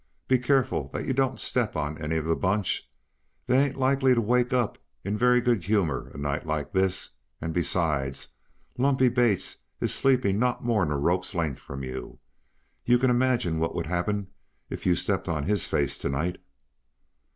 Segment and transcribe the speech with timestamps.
[0.27, 2.89] Be careful that you don't step on any of the bunch.
[3.45, 7.53] They ain't likely to wake up in very good humor a night like this, and
[7.53, 8.29] besides,
[8.79, 12.17] Lumpy Bates is sleeping not more'n a rope's length from you.
[12.83, 14.29] You can imagine what would happen
[14.71, 16.39] if you stepped on his face to night."